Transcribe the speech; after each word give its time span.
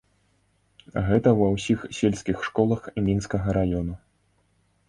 Гэта 1.09 1.33
ва 1.41 1.51
ўсіх 1.55 1.79
сельскіх 1.97 2.37
школах 2.47 2.81
мінскага 3.09 3.47
раёну. 3.59 3.93